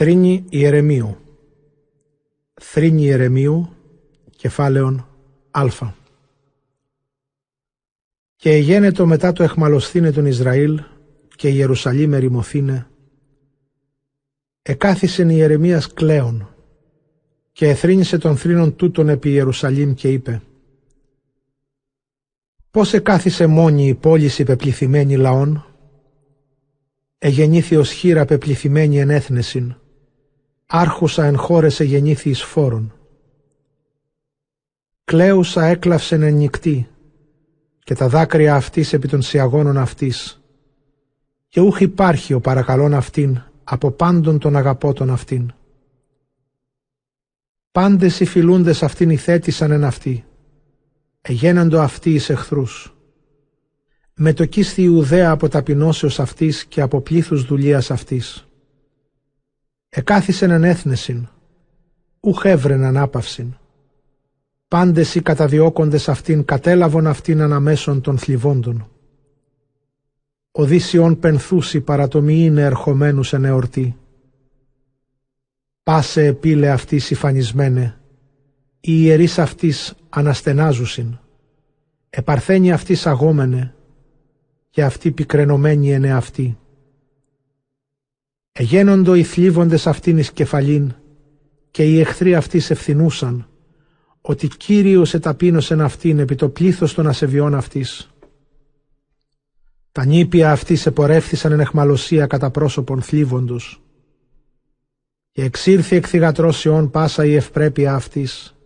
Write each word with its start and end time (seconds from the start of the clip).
Θρήνη 0.00 0.44
Ιερεμίου. 0.48 1.16
Θρήνη 2.60 3.02
Ιερεμίου 3.02 3.68
Κεφάλαιον 4.36 5.06
Α. 5.50 5.66
Και 8.36 8.50
εγένετο 8.50 9.06
μετά 9.06 9.32
το 9.32 9.42
εχμαλωσθήνε 9.42 10.12
τον 10.12 10.26
Ισραήλ 10.26 10.82
και 11.36 11.48
η 11.48 11.52
Ιερουσαλήμ 11.56 12.12
ερημωθήνε 12.12 12.86
εκάθισεν 14.62 15.28
Ιερεμίας 15.28 15.92
κλαίων 15.92 16.54
και 17.52 17.68
εθρύνησε 17.68 18.18
τον 18.18 18.36
θρήνων 18.36 18.76
τούτον 18.76 19.08
επί 19.08 19.30
Ιερουσαλήμ 19.30 19.94
και 19.94 20.12
είπε 20.12 20.42
Πώς 22.70 22.92
εκάθισε 22.92 23.46
μόνη 23.46 23.86
η 23.86 23.94
πόλη 23.94 24.30
υπεπληθυμένη 24.38 25.16
λαών 25.16 25.66
εγεννήθη 27.18 27.76
ως 27.76 27.90
χείρα 27.90 28.24
πεπληθυμένη 28.24 29.00
εν 29.00 29.10
έθνεσιν, 29.10 29.76
άρχουσα 30.70 31.24
εν 31.24 31.36
χώρες 31.36 31.80
εγεννήθη 31.80 32.30
εις 32.30 32.42
φόρων. 32.42 32.92
Κλαίουσα 35.04 35.64
έκλαυσεν 35.64 36.22
εν 36.22 36.34
νυχτή, 36.34 36.88
και 37.78 37.94
τα 37.94 38.08
δάκρυα 38.08 38.54
αυτής 38.54 38.92
επί 38.92 39.08
των 39.08 39.22
σιαγώνων 39.22 39.76
αυτής, 39.76 40.42
και 41.48 41.60
ούχ 41.60 41.80
υπάρχει 41.80 42.32
ο 42.32 42.40
παρακαλών 42.40 42.94
αυτήν 42.94 43.42
από 43.64 43.90
πάντων 43.90 44.38
των 44.38 44.56
αγαπώτων 44.56 45.10
αυτήν. 45.10 45.52
Πάντες 47.70 48.20
οι 48.20 48.24
φιλούντες 48.24 48.82
αυτήν 48.82 49.10
ηθέτησαν 49.10 49.70
εν 49.70 49.84
αυτή, 49.84 50.24
εγέναντο 51.20 51.80
αυτοί 51.80 52.10
εις 52.10 52.30
εχθρούς 52.30 52.92
με 54.20 54.32
το 54.32 54.44
κίστη 54.44 54.82
Ιουδαία 54.82 55.30
από 55.30 55.48
ταπεινώσεως 55.48 56.20
αυτής 56.20 56.64
και 56.64 56.80
από 56.80 57.00
πλήθους 57.00 57.44
δουλείας 57.44 57.90
αυτής. 57.90 58.47
Εκάθισεν 59.88 60.64
έθνεσιν, 60.64 61.28
ούχ 62.20 62.44
έβρεν 62.44 62.84
ανάπαυσιν. 62.84 63.54
Πάντες 64.68 65.14
οι 65.14 65.22
καταδιώκοντες 65.22 66.08
αυτήν 66.08 66.44
κατέλαβον 66.44 67.06
αυτήν 67.06 67.40
αναμέσων 67.40 68.00
των 68.00 68.18
θλιβόντων. 68.18 68.88
Οδύσιον 70.50 71.18
πενθούσι 71.18 71.80
παρατομή 71.80 72.44
είναι 72.44 72.62
ερχομένους 72.62 73.32
εν 73.32 73.44
εορτή. 73.44 73.96
Πάσε 75.82 76.24
επίλε 76.24 76.70
αυτής 76.70 77.04
συφανισμένε, 77.04 78.00
οι 78.80 78.92
ιερείς 79.02 79.38
αυτής 79.38 79.94
αναστενάζουσιν. 80.08 81.18
Επαρθένει 82.10 82.72
αυτής 82.72 83.06
αγόμενε, 83.06 83.74
και 84.70 84.84
αυτή 84.84 85.10
πικρενωμένη 85.12 85.92
είναι 85.92 86.12
αυτή. 86.12 86.58
Εγένοντο 88.60 89.14
οι 89.14 89.22
θλίβοντες 89.22 89.86
αυτήν 89.86 90.18
εις 90.18 90.32
κεφαλήν 90.32 90.94
και 91.70 91.84
οι 91.84 92.00
εχθροί 92.00 92.34
αυτής 92.34 92.70
ευθυνούσαν 92.70 93.48
ότι 94.20 94.48
Κύριος 94.48 95.14
εταπείνωσεν 95.14 95.80
αυτήν 95.80 96.18
επί 96.18 96.34
το 96.34 96.48
πλήθος 96.48 96.94
των 96.94 97.06
ασεβιών 97.06 97.54
αυτής. 97.54 98.10
Τα 99.92 100.04
νήπια 100.04 100.50
αυτής 100.52 100.86
επορεύθησαν 100.86 101.52
εν 101.52 101.60
εχμαλωσία 101.60 102.26
κατά 102.26 102.50
πρόσωπον 102.50 103.02
θλίβοντος 103.02 103.82
και 105.32 105.42
εξήρθη 105.42 105.96
εκ 105.96 106.04
θυγατρώσεων 106.08 106.90
πάσα 106.90 107.24
η 107.24 107.34
ευπρέπεια 107.34 107.94
αυτής 107.94 108.56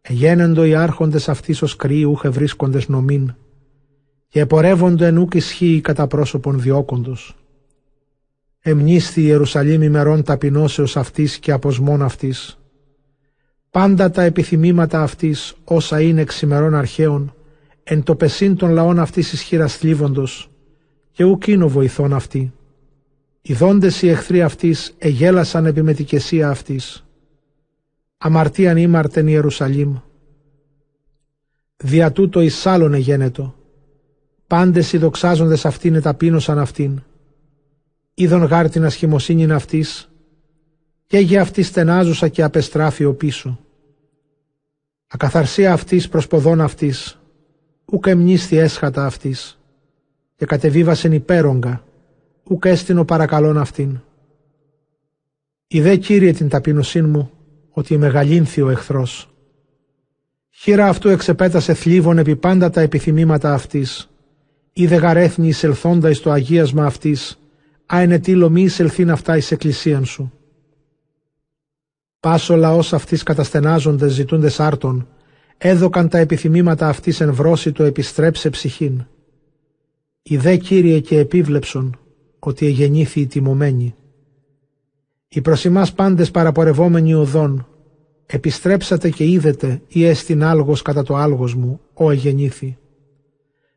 εγένεντο 0.00 0.64
οι 0.64 0.74
άρχοντες 0.74 1.28
αυτής 1.28 1.62
ως 1.62 1.76
κρύουχε 1.76 2.28
βρίσκοντες 2.28 2.88
νομήν 2.88 3.34
και 4.28 4.40
επορεύονται 4.40 5.06
εν 5.06 5.16
ούκ 5.18 5.34
ισχύει 5.34 5.80
κατά 5.80 6.06
πρόσωπον 6.06 6.60
διώκοντος. 6.60 7.34
Εμνίσθη 8.62 9.20
η 9.20 9.24
Ιερουσαλήμ 9.26 9.82
ημερών 9.82 10.22
ταπεινώσεως 10.22 10.96
αυτής 10.96 11.38
και 11.38 11.52
αποσμών 11.52 12.02
αυτής. 12.02 12.58
Πάντα 13.70 14.10
τα 14.10 14.22
επιθυμήματα 14.22 15.02
αυτής 15.02 15.54
όσα 15.64 16.00
είναι 16.00 16.20
εξημερών 16.20 16.74
αρχαίων, 16.74 17.34
εν 17.82 18.02
το 18.02 18.14
πεσίν 18.14 18.56
των 18.56 18.70
λαών 18.70 18.98
αυτής 18.98 19.32
ισχύρας 19.32 19.76
θλίβοντος, 19.76 20.50
και 21.10 21.24
ουκ 21.24 21.46
είναι 21.46 21.64
βοηθών 21.64 22.12
αυτή. 22.12 22.52
Οι 23.42 23.54
δόντες 23.54 24.02
οι 24.02 24.08
εχθροί 24.08 24.42
αυτής 24.42 24.94
εγέλασαν 24.98 25.66
επί 25.66 25.82
μετικεσία 25.82 26.48
αυτής. 26.48 27.04
Αμαρτίαν 28.18 28.76
ήμαρτεν 28.76 29.26
Ιερουσαλήμ. 29.26 29.96
Δια 31.76 32.12
τούτο 32.12 32.40
εις 32.40 32.66
άλλον 32.66 32.94
εγένετο, 32.94 33.54
Πάντες 34.46 34.92
οι 34.92 34.98
δοξάζοντες 34.98 35.64
αυτήν 35.64 35.94
εταπείνωσαν 35.94 36.58
αυτήν. 36.58 37.02
Είδον 38.20 38.42
γάρ 38.44 38.70
την 38.70 38.84
ασχημοσύνην 38.84 39.52
αυτής 39.52 40.10
και 41.06 41.18
για 41.18 41.40
αυτή 41.40 41.62
στενάζουσα 41.62 42.28
και 42.28 42.42
απεστράφει 42.42 43.04
ο 43.04 43.14
πίσω. 43.14 43.58
Ακαθαρσία 45.06 45.72
αυτής 45.72 46.08
προς 46.08 46.26
ποδών 46.26 46.60
αυτής, 46.60 47.20
ουκ 47.84 48.06
εμνίσθη 48.06 48.56
έσχατα 48.56 49.06
αυτής 49.06 49.58
και 50.36 50.46
κατεβίβασεν 50.46 51.12
υπέρογκα, 51.12 51.84
ουκ 52.44 52.64
έστεινο 52.64 53.04
παρακαλών 53.04 53.58
αυτήν. 53.58 54.00
Ιδέ 55.66 55.96
Κύριε 55.96 56.32
την 56.32 56.48
ταπεινωσήν 56.48 57.08
μου, 57.08 57.30
ότι 57.70 57.98
μεγαλύνθη 57.98 58.60
ο 58.60 58.70
εχθρός. 58.70 59.34
Χείρα 60.50 60.88
αυτού 60.88 61.08
εξεπέτασε 61.08 61.74
θλίβων 61.74 62.18
επί 62.18 62.36
πάντα 62.36 62.70
τα 62.70 62.80
επιθυμήματα 62.80 63.52
αυτής 63.52 64.10
είδε 64.72 64.96
γαρέθνη 64.96 65.48
εισελθόντα 65.48 66.10
εις 66.10 66.20
το 66.20 66.30
αγίασμα 66.30 66.84
αυτής, 66.86 67.39
αενετήλω 67.92 68.50
μη 68.50 68.62
εισελθήν 68.62 69.10
αυτά 69.10 69.36
εις 69.36 69.50
εκκλησίαν 69.50 70.04
σου. 70.04 70.32
Πάσο 72.20 72.56
λαός 72.56 72.92
αυτής 72.92 73.22
καταστενάζοντες 73.22 74.12
ζητούντες 74.12 74.60
άρτων, 74.60 75.08
έδωκαν 75.58 76.08
τα 76.08 76.18
επιθυμήματα 76.18 76.88
αυτής 76.88 77.20
εν 77.20 77.32
βρώση 77.32 77.72
το 77.72 77.84
επιστρέψε 77.84 78.50
ψυχήν. 78.50 79.06
Ιδέ 80.22 80.56
Κύριε 80.56 81.00
και 81.00 81.18
επίβλεψον, 81.18 81.98
ότι 82.38 82.66
εγεννήθη 82.66 83.20
η 83.20 83.26
τιμωμένη. 83.26 83.94
Οι 85.28 85.40
προσιμάς 85.40 85.92
πάντες 85.92 86.30
παραπορευόμενοι 86.30 87.14
οδόν, 87.14 87.66
επιστρέψατε 88.26 89.10
και 89.10 89.24
είδετε 89.24 89.82
ή 89.88 90.04
έστειν 90.04 90.42
άλγος 90.42 90.82
κατά 90.82 91.02
το 91.02 91.16
άλγος 91.16 91.54
μου, 91.54 91.80
ο 91.94 92.10
εγεννήθη. 92.10 92.78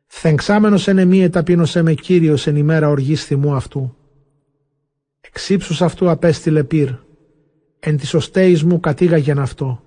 Θεγξάμενος 0.06 0.88
εν 0.88 0.98
εμή 0.98 1.22
εταπείνωσέ 1.22 1.82
με 1.82 1.94
Κύριος 1.94 2.46
εν 2.46 2.56
ημέρα 2.56 2.88
οργής 2.88 3.24
θυμού 3.24 3.54
αυτού. 3.54 3.96
Εξύψους 5.36 5.82
αυτού 5.82 6.10
απέστειλε 6.10 6.64
πυρ, 6.64 6.90
εν 7.78 7.96
της 7.96 8.14
οστέης 8.14 8.62
μου 8.62 8.80
κατήγαγεν 8.80 9.38
αυτό. 9.38 9.82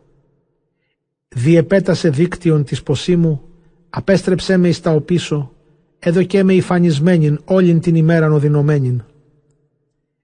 Διεπέτασε 1.27 2.09
δίκτυον 2.09 2.63
της 2.63 2.83
ποσίμου, 2.83 3.41
απέστρεψέ 3.89 4.57
με 4.57 4.67
εις 4.67 4.81
τα 4.81 4.91
οπίσω, 4.91 5.51
έδωκέ 5.99 6.43
με 6.43 6.53
υφανισμένην 6.53 7.41
όλην 7.45 7.79
την 7.79 7.95
ημέραν 7.95 8.33
οδυνωμένην. 8.33 9.03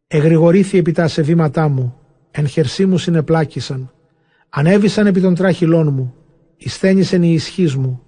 Εγρηγορήθη 0.07 0.78
επί 0.78 0.91
τα 0.91 1.03
ασεβήματά 1.03 1.67
μου, 1.67 1.97
εν 2.31 2.47
χερσί 2.47 2.85
μου 2.85 2.97
συνεπλάκησαν, 2.97 3.91
ανέβησαν 4.50 5.07
επί 5.07 5.22
των 5.22 5.35
τράχυλών 5.35 5.94
μου, 5.94 6.16
εισθένησεν 6.57 7.23
η 7.23 7.33
ισχύς 7.33 7.75
μου, 7.75 8.01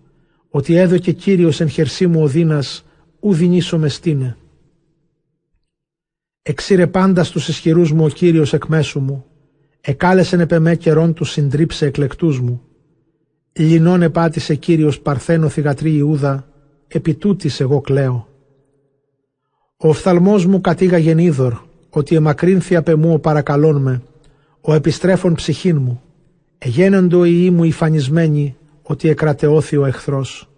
ότι 0.49 0.75
έδωκε 0.75 1.11
Κύριος 1.11 1.61
εν 1.61 1.69
χερσί 1.69 2.07
μου 2.07 2.23
ο 2.23 2.27
δίνας, 2.27 2.85
ου 3.19 3.33
δινήσω 3.33 3.77
με 3.77 3.89
στήνε. 3.89 4.37
Εξήρε 6.47 6.87
πάντα 6.87 7.23
στους 7.23 7.47
ισχυρούς 7.47 7.91
μου 7.91 8.05
ο 8.05 8.07
Κύριος 8.07 8.53
εκ 8.53 8.65
μέσου 8.65 8.99
μου, 8.99 9.25
εκάλεσεν 9.81 10.39
επεμέ 10.39 10.75
καιρόν 10.75 11.13
τους 11.13 11.31
συντρίψε 11.31 11.85
εκλεκτούς 11.85 12.39
μου. 12.39 12.61
Λινών 13.53 14.01
επάτησε 14.01 14.55
Κύριος 14.55 14.99
παρθένο 14.99 15.49
θυγατρή 15.49 15.95
Ιούδα, 15.95 16.47
επί 16.87 17.13
τούτης 17.13 17.59
εγώ 17.59 17.81
κλαίω. 17.81 18.27
Ο 19.77 19.87
οφθαλμός 19.87 20.45
μου 20.45 20.61
κατήγαγεν 20.61 21.17
είδωρ, 21.17 21.53
ότι 21.89 22.15
εμακρύνθη 22.15 22.75
απ' 22.75 22.87
εμού 22.87 23.13
ο 23.13 23.19
παρακαλών 23.19 23.81
με, 23.81 24.01
ο 24.61 24.73
επιστρέφων 24.73 25.33
ψυχήν 25.33 25.77
μου, 25.77 26.01
εγένοντο 26.57 27.25
οι 27.25 27.49
μου 27.49 27.63
υφανισμένοι, 27.63 28.57
ότι 28.81 29.09
εκρατεώθη 29.09 29.77
ο 29.77 29.85
εχθρός. 29.85 30.49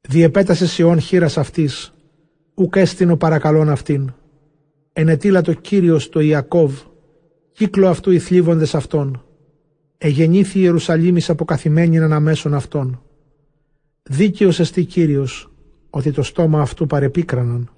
Διεπέτασε 0.00 0.66
Σιών 0.66 1.00
χείρας 1.00 1.38
αυτής, 1.38 1.92
ουκ 2.54 2.76
έστεινο 2.76 3.16
παρακαλών 3.16 3.68
αυτήν. 3.68 4.12
Ενετήλα 5.00 5.40
το 5.40 5.52
Κύριος 5.52 6.08
το 6.08 6.20
Ιακώβ, 6.20 6.80
κύκλο 7.52 7.88
αυτού 7.88 8.10
οι 8.10 8.18
θλίβοντες 8.18 8.74
αυτών. 8.74 9.24
Εγεννήθη 9.98 10.58
η 10.58 10.62
Ιερουσαλήμης 10.64 11.30
αποκαθημένην 11.30 12.02
αναμέσων 12.02 12.54
αυτών. 12.54 13.02
Δίκαιος 14.02 14.60
εστί 14.60 14.84
Κύριος, 14.84 15.52
ότι 15.90 16.12
το 16.12 16.22
στόμα 16.22 16.60
αυτού 16.60 16.86
παρεπίκραναν. 16.86 17.70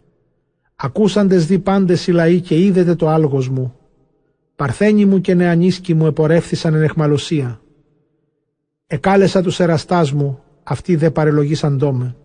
Ακούσαντες 0.77 1.47
δι 1.47 1.59
πάντες 1.59 2.07
οι 2.07 2.13
λαοί 2.13 2.41
και 2.41 2.65
είδετε 2.65 2.95
το 2.95 3.09
άλγος 3.09 3.49
μου. 3.49 3.75
Παρθένοι 4.57 5.05
μου 5.05 5.21
και 5.21 5.35
νεανίσκοι 5.35 5.95
μου 5.95 6.07
επορεύθησαν 6.07 6.75
εν 6.75 6.83
εχμαλωσία. 6.83 7.61
Εκάλεσα 8.87 9.43
τους 9.43 9.61
εραστάς 9.61 10.13
μου, 10.13 10.43
αυτοί 10.63 10.97
δε 10.97 11.11
παρελογήσαν 11.11 11.79
τόμε. 11.79 12.17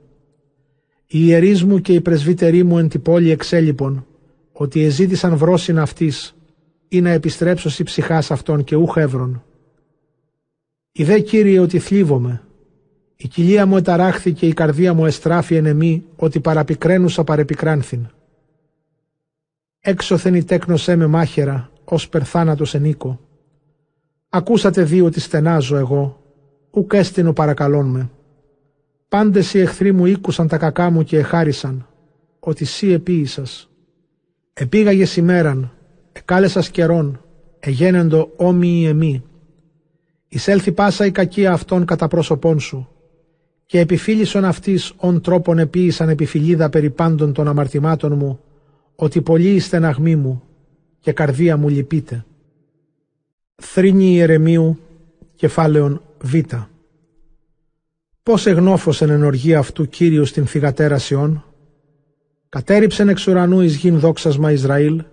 Οι 1.07 1.19
ιερείς 1.21 1.63
μου 1.63 1.79
και 1.79 1.93
οι 1.93 2.01
πρεσβύτεροι 2.01 2.63
μου 2.63 2.77
εν 2.77 2.87
την 2.87 3.01
πόλη 3.01 3.29
εξέλιπων, 3.29 4.05
ότι 4.57 4.83
εζήτησαν 4.83 5.37
βρόσιν 5.37 5.79
αυτής, 5.79 6.35
ή 6.87 7.01
να 7.01 7.09
επιστρέψω 7.09 7.69
σι 7.69 7.83
ψυχάς 7.83 8.31
αυτών 8.31 8.63
και 8.63 8.75
ούχ 8.75 8.97
εύρων. 8.97 9.43
Ιδέ 10.91 11.19
Κύριε 11.19 11.59
ότι 11.59 11.79
θλίβομαι, 11.79 12.41
η 13.15 13.27
κοιλία 13.27 13.65
μου 13.65 13.77
εταράχθη 13.77 14.33
και 14.33 14.47
η 14.47 14.53
καρδία 14.53 14.93
μου 14.93 15.05
εστράφη 15.05 15.55
εν 15.55 15.65
εμή, 15.65 16.05
ότι 16.15 16.39
παραπικραίνουσα 16.39 17.23
παρεπικράνθην. 17.23 18.07
Έξωθεν 19.79 20.35
η 20.35 20.43
τέκνωσέ 20.43 20.95
με 20.95 21.07
μάχερα, 21.07 21.71
ως 21.83 22.09
περθάνατος 22.09 22.73
ενίκο. 22.73 23.19
Ακούσατε 24.29 24.83
δύο 24.83 25.05
ότι 25.05 25.19
στενάζω 25.19 25.75
εγώ, 25.75 26.23
ουκ 26.71 26.93
έστεινο 26.93 27.33
παρακαλών 27.33 27.85
με. 27.85 28.09
Πάντες 29.07 29.53
οι 29.53 29.59
εχθροί 29.59 29.91
μου 29.91 30.05
ήκουσαν 30.05 30.47
τα 30.47 30.57
κακά 30.57 30.89
μου 30.89 31.03
και 31.03 31.17
εχάρισαν, 31.17 31.87
ότι 32.39 32.65
σύ 32.65 32.91
επίησας. 32.91 33.69
Επήγαγες 34.57 35.15
ημέραν, 35.15 35.71
εκάλεσας 36.11 36.69
καιρόν, 36.69 37.21
εγένεντο 37.59 38.33
όμοιοι 38.35 38.85
εμεί. 38.87 39.23
Εισέλθει 40.27 40.71
πάσα 40.71 41.05
η 41.05 41.11
κακία 41.11 41.51
αυτών 41.51 41.85
κατά 41.85 42.07
πρόσωπών 42.07 42.59
σου, 42.59 42.89
και 43.65 43.79
επιφύλησον 43.79 44.45
αυτής 44.45 44.93
ον 44.97 45.21
τρόπον 45.21 45.59
επίησαν 45.59 46.09
επιφυλίδα 46.09 46.69
περί 46.69 46.89
πάντων 46.89 47.33
των 47.33 47.47
αμαρτημάτων 47.47 48.13
μου, 48.13 48.39
ότι 48.95 49.21
πολλοί 49.21 49.53
η 49.53 49.59
στεναγμή 49.59 50.15
μου 50.15 50.43
και 50.99 51.11
καρδία 51.11 51.57
μου 51.57 51.69
λυπείται. 51.69 52.25
Θρήνη 53.55 54.13
Ιερεμίου, 54.13 54.79
κεφάλαιον 55.35 56.01
Β. 56.21 56.33
Πώς 58.23 58.45
εγνώφωσεν 58.45 59.09
εν 59.09 59.23
οργή 59.23 59.55
αυτού 59.55 59.87
Κύριος 59.87 60.31
την 60.31 60.45
θυγατέρα 60.45 60.97
Σιών, 60.97 61.45
κατέριψεν 62.55 63.09
εξ 63.09 63.27
ουρανού 63.27 63.61
εις 63.61 63.75
γην 63.75 63.99
δόξασμα 63.99 64.51
Ισραήλ, 64.51 65.03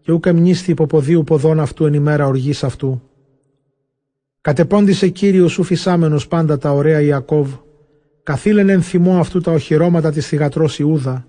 και 0.00 0.12
ούκ 0.12 0.26
εμνίσθη 0.26 0.70
υποποδίου 0.70 1.24
ποδών 1.24 1.60
αυτού 1.60 1.86
εν 1.86 1.94
ημέρα 1.94 2.26
οργής 2.26 2.64
αυτού. 2.64 3.02
Κατεπώντησε 4.40 5.08
Κύριος 5.08 5.58
ου 5.58 5.64
πάντα 6.28 6.58
τα 6.58 6.72
ωραία 6.72 7.00
Ιακώβ, 7.00 7.52
καθήλεν 8.22 8.68
εν 8.68 8.82
θυμό 8.82 9.18
αυτού 9.18 9.40
τα 9.40 9.52
οχυρώματα 9.52 10.10
της 10.12 10.26
θυγατρός 10.26 10.78
Ιούδα, 10.78 11.26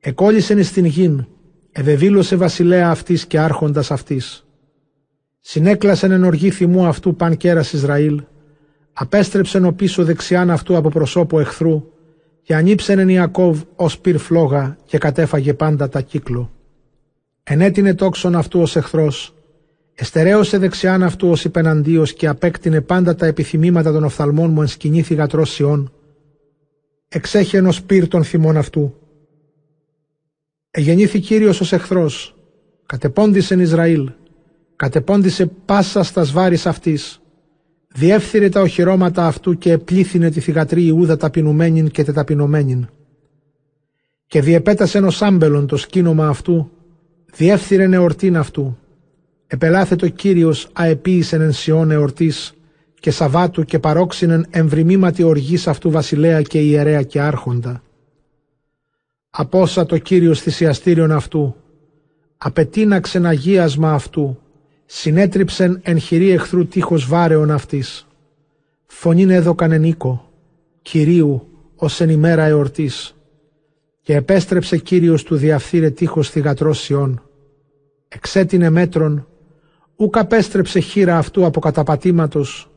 εκόλλησεν 0.00 0.58
εις 0.58 0.72
την 0.72 0.84
γην, 0.84 1.26
ευεβήλωσε 1.72 2.36
βασιλέα 2.36 2.90
αυτής 2.90 3.26
και 3.26 3.38
άρχοντας 3.38 3.90
αυτής. 3.90 4.46
Συνέκλασεν 5.40 6.10
εν 6.10 6.24
οργή 6.24 6.50
θυμού 6.50 6.86
αυτού 6.86 7.14
παν 7.14 7.36
κέρας 7.36 7.72
Ισραήλ, 7.72 8.22
απέστρεψεν 8.92 9.64
ο 9.64 9.72
πίσω 9.72 10.04
δεξιάν 10.04 10.50
αυτού 10.50 10.76
από 10.76 10.88
προσώπου 10.88 11.38
εχθρού 11.38 11.92
και 12.44 12.54
ανήψεν 12.54 12.98
εν 12.98 13.08
Ιακώβ 13.08 13.60
ως 13.76 13.98
πυρ 13.98 14.18
φλόγα 14.18 14.76
και 14.86 14.98
κατέφαγε 14.98 15.54
πάντα 15.54 15.88
τα 15.88 16.00
κύκλο. 16.00 16.50
Ενέτεινε 17.42 17.94
τόξον 17.94 18.34
αυτού 18.34 18.60
ως 18.60 18.76
εχθρός, 18.76 19.34
εστερέωσε 19.94 20.58
δεξιάν 20.58 21.02
αυτού 21.02 21.28
ως 21.28 21.44
υπεναντίος 21.44 22.12
και 22.12 22.26
απέκτηνε 22.26 22.80
πάντα 22.80 23.14
τα 23.14 23.26
επιθυμήματα 23.26 23.92
των 23.92 24.04
οφθαλμών 24.04 24.50
μου 24.50 24.60
εν 24.60 24.66
σκηνή 24.66 25.02
θυγατρός 25.02 25.50
Σιών. 25.50 25.92
Εξέχει 27.08 27.56
ενός 27.56 27.82
πυρ 27.82 28.08
των 28.08 28.24
θυμών 28.24 28.56
αυτού. 28.56 28.94
Εγεννήθη 30.70 31.20
Κύριος 31.20 31.60
ως 31.60 31.72
εχθρός, 31.72 32.36
κατεπώντησεν 32.86 33.60
Ισραήλ, 33.60 34.10
κατεπώντησε 34.76 35.46
πάσα 35.46 36.02
στα 36.02 36.24
σβάρις 36.24 36.66
αυτής, 36.66 37.20
διεύθυρε 37.96 38.48
τα 38.48 38.60
οχυρώματα 38.60 39.26
αυτού 39.26 39.58
και 39.58 39.72
επλήθυνε 39.72 40.30
τη 40.30 40.40
θυγατρή 40.40 40.86
Ιούδα 40.86 41.16
ταπεινουμένην 41.16 41.90
και 41.90 42.04
τεταπεινωμένην. 42.04 42.88
Και 44.26 44.40
διεπέτασε 44.40 44.98
ενός 44.98 45.22
άμπελον 45.22 45.66
το 45.66 45.76
σκήνομα 45.76 46.28
αυτού, 46.28 46.70
διεύθυρε 47.32 47.84
εορτήν 47.84 48.36
αυτού. 48.36 48.78
Επελάθετο 49.46 50.08
Κύριος 50.08 50.68
αεποίησεν 50.72 51.40
εν 51.40 51.52
σιών 51.52 51.90
εορτής 51.90 52.54
και 53.00 53.10
Σαββάτου 53.10 53.64
και 53.64 53.78
παρόξινεν 53.78 54.46
εμβριμήματι 54.50 55.22
οργής 55.22 55.66
αυτού 55.66 55.90
βασιλέα 55.90 56.42
και 56.42 56.58
ιερέα 56.58 57.02
και 57.02 57.20
άρχοντα. 57.20 57.82
Απόσα 59.30 59.86
το 59.86 59.98
Κύριος 59.98 60.40
θυσιαστήριον 60.40 61.12
αυτού, 61.12 61.56
απετίναξεν 62.36 63.26
αγίασμα 63.26 63.92
αυτού, 63.92 64.38
συνέτριψεν 64.86 65.80
εν 65.82 65.98
χειρή 65.98 66.30
εχθρού 66.30 66.66
τείχος 66.66 67.06
βάρεων 67.06 67.50
αυτής. 67.50 68.06
Φωνήν 68.86 69.30
έδωκαν 69.30 69.72
εν 69.72 69.84
οίκο, 69.84 70.32
Κυρίου, 70.82 71.48
ως 71.76 72.00
εν 72.00 72.08
ημέρα 72.08 72.44
εορτής. 72.44 73.16
Και 74.00 74.14
επέστρεψε 74.14 74.76
Κύριος 74.78 75.22
του 75.22 75.36
διαφθείρε 75.36 75.90
τείχος 75.90 76.30
θυγατρός 76.30 76.80
Σιών. 76.80 77.22
Εξέτεινε 78.08 78.70
μέτρον, 78.70 79.26
ούκ 79.96 80.16
απέστρεψε 80.16 80.78
χείρα 80.80 81.18
αυτού 81.18 81.44
από 81.44 81.60
καταπατήματος 81.60 82.70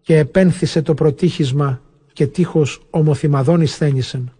και 0.00 0.18
επένθησε 0.18 0.82
το 0.82 0.94
προτύχισμα 0.94 1.82
και 2.12 2.26
τείχος 2.26 2.86
ομοθυμαδών 2.90 3.60
εισθένησεν. 3.60 4.32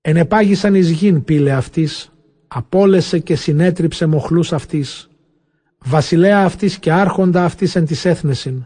Ενεπάγησαν 0.00 0.74
εις 0.74 0.90
γην 0.90 1.24
πύλε 1.24 1.52
αυτής, 1.52 2.12
απόλεσε 2.48 3.18
και 3.18 3.36
συνέτριψε 3.36 4.06
μοχλούς 4.06 4.52
αυτής 4.52 5.07
βασιλέα 5.84 6.44
αυτής 6.44 6.78
και 6.78 6.92
άρχοντα 6.92 7.44
αυτής 7.44 7.76
εν 7.76 7.84
της 7.84 8.04
έθνεσιν. 8.04 8.64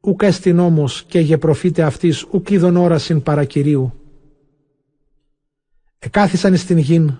Ουκ 0.00 0.22
έστιν 0.22 0.58
όμως 0.58 1.04
και 1.04 1.20
γεπροφήτε 1.20 1.82
αυτής 1.82 2.26
ουκ 2.30 2.50
είδον 2.50 2.76
όρασιν 2.76 3.22
παρακυρίου. 3.22 3.92
Εκάθισαν 5.98 6.54
εις 6.54 6.66
την 6.66 6.78
γην, 6.78 7.18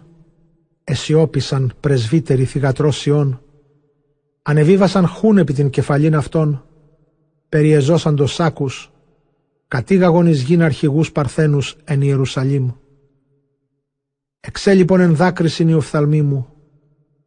εσιώπησαν 0.84 1.72
πρεσβύτεροι 1.80 2.44
θυγατρόσιών, 2.44 3.40
ανεβίβασαν 4.42 5.06
χούν 5.06 5.38
επί 5.38 5.52
την 5.52 5.70
κεφαλήν 5.70 6.14
αυτών, 6.14 6.64
περιεζώσαν 7.48 8.16
το 8.16 8.26
σάκους, 8.26 8.92
κατήγαγον 9.68 10.26
εις 10.26 10.42
γην 10.42 10.62
αρχηγούς 10.62 11.12
παρθένους 11.12 11.76
εν 11.84 12.00
Ιερουσαλήμ. 12.00 12.70
Εξέλιπον 14.40 15.00
εν 15.00 15.14
δάκρυσιν 15.14 15.68
η 15.68 15.74
οφθαλμή 15.74 16.22
μου, 16.22 16.48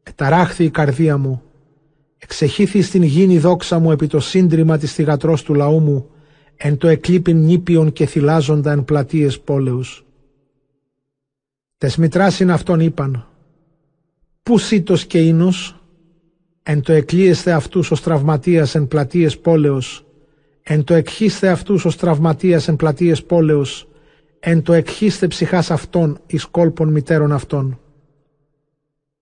εταράχθη 0.03 0.63
η 0.63 0.69
καρδία 0.69 1.17
μου, 1.17 1.43
Εξεχήθη 2.21 2.81
στην 2.81 3.03
γήνη 3.03 3.39
δόξα 3.39 3.79
μου 3.79 3.91
επί 3.91 4.07
το 4.07 4.19
σύντριμα 4.19 4.77
της 4.77 4.93
θυγατρός 4.93 5.43
του 5.43 5.53
λαού 5.53 5.79
μου, 5.79 6.09
εν 6.55 6.77
το 6.77 6.87
εκλείπιν 6.87 7.37
νήπιον 7.37 7.91
και 7.91 8.05
θυλάζοντα 8.05 8.71
εν 8.71 8.83
πλατείες 8.83 9.39
πόλεους. 9.39 10.05
Τες 11.77 11.97
μητράσιν 11.97 12.51
αυτόν 12.51 12.79
είπαν, 12.79 13.27
«Πού 14.43 14.57
σύτος 14.57 15.05
και 15.05 15.19
ίνος, 15.19 15.81
εν 16.63 16.81
το 16.81 16.93
εκλείεσθε 16.93 17.51
αυτούς 17.51 17.91
ως 17.91 18.01
τραυματίας 18.01 18.75
εν 18.75 18.87
πλατείες 18.87 19.37
πόλεως, 19.37 20.05
εν 20.61 20.83
το 20.83 20.93
εκχύστε 20.93 21.49
αυτούς 21.49 21.85
ως 21.85 21.95
τραυματίας 21.95 22.67
εν 22.67 22.75
πλατείες 22.75 23.23
πόλεως, 23.23 23.87
εν 24.39 24.61
το 24.61 24.73
εκχύστε 24.73 25.27
ψυχάς 25.27 25.71
αυτών 25.71 26.19
εις 26.27 26.45
κόλπων 26.45 26.91
μητέρων 26.91 27.31
αυτών. 27.31 27.79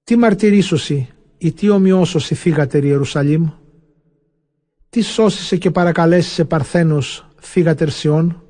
Τι 0.04 0.16
μαρτυρήσουσι, 0.16 1.10
ή 1.38 1.52
τι 1.52 1.70
ομοιώσωση 1.70 2.36
φύγατερ 2.36 2.84
Ιερουσαλήμ, 2.84 3.50
τι 4.90 5.02
σώσισε 5.02 5.58
και 5.58 5.72
παρακαλέσισε 5.72 6.46
Παρθένος 6.46 7.28
φύγατερ 7.40 7.90
Σιών, 7.90 8.42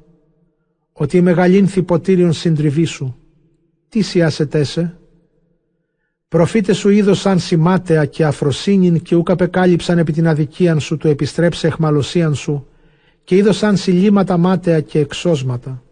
ότι 0.91 1.17
η 1.17 1.21
μεγαλύνθη 1.21 1.83
ποτήριον 1.83 2.33
συντριβή 2.33 2.85
σου, 2.85 3.15
τι 3.89 4.01
σιάσετέσε, 4.01 4.97
προφήτε 6.27 6.73
σου 6.73 6.89
είδωσαν 6.89 7.39
σημάτεα 7.39 8.05
και 8.05 8.25
αφροσύνην 8.25 9.01
και 9.01 9.15
ούκα 9.15 9.35
πεκάλυψαν 9.35 9.97
επί 9.97 10.11
την 10.11 10.27
αδικίαν 10.27 10.79
σου 10.79 10.97
του 10.97 11.07
επιστρέψε 11.07 11.67
εχμαλωσίαν 11.67 12.35
σου 12.35 12.67
και 13.23 13.35
είδωσαν 13.35 13.77
συλλήματα 13.77 14.37
μάταια 14.37 14.81
και 14.81 14.99
εξώσματα. 14.99 15.83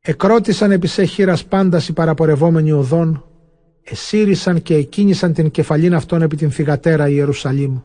Εκρότησαν 0.00 0.70
επί 0.70 0.86
σε 0.86 1.04
χείρας 1.04 1.44
πάντας 1.44 1.88
οι 1.88 1.92
παραπορευόμενοι 1.92 2.72
οδών 2.72 3.27
εσύρισαν 3.90 4.62
και 4.62 4.74
εκκίνησαν 4.74 5.32
την 5.32 5.50
κεφαλήν 5.50 5.94
αυτών 5.94 6.22
επί 6.22 6.36
την 6.36 6.50
θυγατέρα 6.50 7.08
Ιερουσαλήμ. 7.08 7.78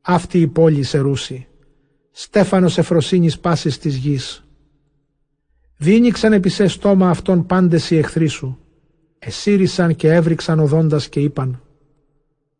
Αυτή 0.00 0.40
η 0.40 0.46
πόλη 0.46 0.82
Σερούση, 0.82 1.46
στέφανος 2.10 2.78
εφροσύνης 2.78 3.38
πάσης 3.38 3.78
της 3.78 3.96
γης. 3.96 4.44
Δίνηξαν 5.76 6.32
επί 6.32 6.48
σε 6.48 6.66
στόμα 6.66 7.10
αυτών 7.10 7.46
πάντες 7.46 7.90
οι 7.90 7.96
εχθροί 7.98 8.26
σου, 8.26 8.58
εσύρισαν 9.18 9.96
και 9.96 10.12
έβριξαν 10.12 10.58
οδόντας 10.58 11.08
και 11.08 11.20
είπαν 11.20 11.62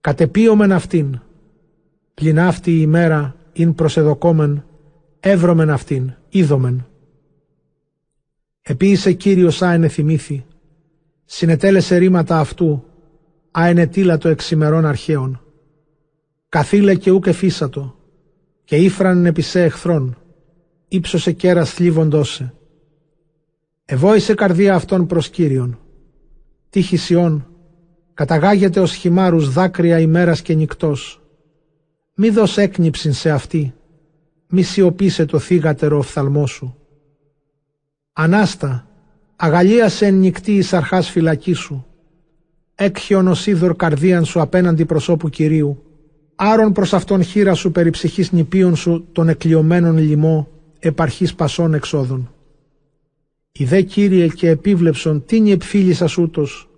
«Κατεπίωμεν 0.00 0.72
αυτήν, 0.72 1.20
πλην 2.14 2.40
αυτή 2.40 2.70
η 2.70 2.78
ημέρα 2.80 3.36
ειν 3.52 3.74
προσεδοκόμεν, 3.74 4.64
εύρωμεν 5.20 5.70
αυτήν, 5.70 6.12
είδομεν». 6.28 6.86
Επίησε 8.62 9.12
Κύριος 9.12 9.62
άενε 9.62 9.88
θυμήθη, 9.88 10.44
συνετέλεσε 11.30 11.96
ρήματα 11.96 12.38
αυτού, 12.38 12.84
αενετήλατο 13.50 14.28
εξημερών 14.28 14.86
αρχαίων. 14.86 15.42
Καθήλε 16.48 16.94
και 16.94 17.10
ούκ 17.10 17.26
εφίσατο, 17.26 17.96
και 18.64 18.76
ήφραν 18.76 19.26
επισέ 19.26 19.62
εχθρών, 19.62 20.16
ύψωσε 20.88 21.32
κέρας 21.32 21.70
θλίβοντόσε. 21.72 22.54
Εβόησε 23.84 24.34
καρδία 24.34 24.74
αυτών 24.74 25.06
προς 25.06 25.28
Κύριον. 25.28 25.78
Τύχη 26.70 26.96
Σιών, 26.96 27.46
Καταγάγεται 28.18 28.80
ως 28.80 28.94
χυμάρους 28.94 29.52
δάκρυα 29.52 30.00
ημέρας 30.00 30.42
και 30.42 30.54
νυκτός. 30.54 31.22
Μη 32.14 32.30
δώσ' 32.30 32.56
έκνυψην 32.56 33.12
σε 33.12 33.30
αυτή, 33.30 33.74
μη 34.48 34.62
σιωπήσε 34.62 35.24
το 35.24 35.38
θύγατερο 35.38 35.98
οφθαλμό 35.98 36.46
σου. 36.46 36.76
Ανάστα, 38.12 38.87
αγαλίασε 39.40 40.06
εν 40.06 40.14
νυχτή 40.14 40.52
εις 40.56 40.72
αρχάς 40.72 41.10
φυλακή 41.10 41.52
σου. 41.52 41.86
Έκχιον 42.74 43.28
ως 43.28 43.46
είδωρ 43.46 43.76
καρδίαν 43.76 44.24
σου 44.24 44.40
απέναντι 44.40 44.84
προσώπου 44.84 45.28
Κυρίου. 45.28 45.82
Άρον 46.34 46.72
προς 46.72 46.94
αυτόν 46.94 47.22
χείρα 47.22 47.54
σου 47.54 47.72
περί 47.72 47.90
ψυχής 47.90 48.32
νηπίων 48.32 48.76
σου 48.76 49.06
τον 49.12 49.28
εκλειωμένων 49.28 49.98
λοιμό 49.98 50.48
επαρχής 50.78 51.34
πασών 51.34 51.74
εξόδων. 51.74 52.32
Η 53.52 53.64
δε 53.64 53.82
Κύριε 53.82 54.28
και 54.28 54.48
επίβλεψον 54.48 55.24
τίνι 55.24 55.50
επφύλισας 55.50 56.16
ούτως; 56.16 56.70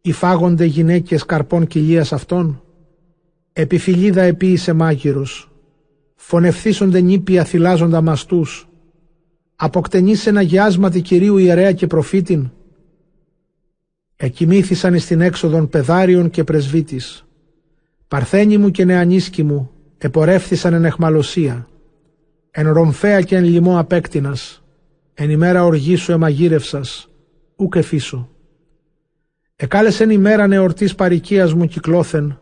Υφάγονται 0.00 0.64
γυναίκες 0.64 1.24
καρπών 1.24 1.66
κοιλίας 1.66 2.12
αυτών; 2.12 2.62
Επιφυλίδα 3.52 4.22
επίησε 4.22 4.72
μάγειρος. 4.72 5.50
Φωνευθύσονται 6.14 7.00
νήπια 7.00 7.44
θυλάζοντα 7.44 8.00
μαστούς. 8.00 8.69
Αποκτενείς 9.62 10.26
ένα 10.26 10.42
γιάσματι 10.42 11.00
Κυρίου 11.00 11.36
ιερέα 11.36 11.72
και 11.72 11.86
προφήτην. 11.86 12.50
Εκοιμήθησαν 14.16 14.94
εις 14.94 15.06
την 15.06 15.20
έξοδον 15.20 15.68
πεδάριων 15.68 16.30
και 16.30 16.44
πρεσβύτης. 16.44 17.24
Παρθένη 18.08 18.58
μου 18.58 18.70
και 18.70 18.84
νεανίσκη 18.84 19.42
μου 19.42 19.70
επορεύθησαν 19.98 20.74
εν 20.74 20.84
εχμαλωσία. 20.84 21.68
Εν 22.50 22.72
ρομφαία 22.72 23.20
και 23.20 23.36
εν 23.36 23.44
λοιμό 23.44 23.78
απέκτηνας. 23.78 24.62
Εν 25.14 25.30
ημέρα 25.30 25.64
οργή 25.64 25.96
σου 25.96 26.12
εμαγείρευσας, 26.12 27.08
ουκ 27.56 27.74
εφίσου. 27.76 28.28
Εκάλεσεν 29.56 30.10
ημέρα 30.10 30.46
νεορτής 30.46 30.94
παρικίας 30.94 31.54
μου 31.54 31.66
κυκλώθεν, 31.66 32.40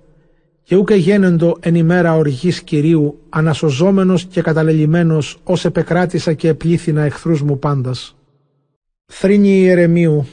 και 0.69 0.77
ούκε 0.77 0.95
γένεντο 0.95 1.57
εν 1.61 1.75
ημέρα 1.75 2.15
οργής 2.17 2.63
Κυρίου, 2.63 3.21
ανασωζόμενος 3.29 4.25
και 4.25 4.43
καταλελειμμένος, 4.43 5.41
ως 5.45 5.65
επεκράτησα 5.65 6.33
και 6.33 6.49
επλήθυνα 6.49 7.03
εχθρούς 7.03 7.43
μου 7.43 7.59
πάντας. 7.59 8.17
Θρήνη 9.07 9.49
Ιερεμίου, 9.49 10.27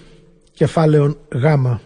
κεφάλαιον 0.52 1.18
γάμα. 1.32 1.82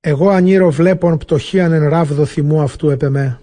Εγώ 0.00 0.28
ανήρω 0.28 0.70
βλέπων 0.70 1.18
πτωχίαν 1.18 1.72
εν 1.72 1.88
ράβδο 1.88 2.24
θυμού 2.24 2.60
αυτού 2.60 2.90
επεμέ. 2.90 3.40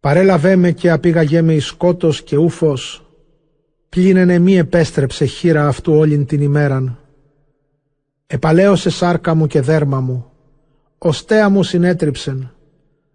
Παρέλαβέ 0.00 0.56
με 0.56 0.70
και 0.70 0.90
απήγαγέ 0.90 1.42
με 1.42 1.54
εις 1.54 1.66
σκότος 1.66 2.22
και 2.22 2.36
ούφος, 2.36 3.06
πλήνενε 3.88 4.38
μη 4.38 4.56
επέστρεψε 4.56 5.24
χείρα 5.24 5.66
αυτού 5.66 5.92
όλην 5.92 6.26
την 6.26 6.42
ημέραν. 6.42 6.98
Επαλαίωσε 8.26 8.90
σάρκα 8.90 9.34
μου 9.34 9.46
και 9.46 9.60
δέρμα 9.60 10.00
μου, 10.00 10.33
οστέα 11.06 11.48
μου 11.48 11.62
συνέτριψεν, 11.62 12.52